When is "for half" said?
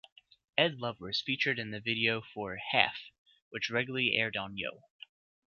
2.33-3.11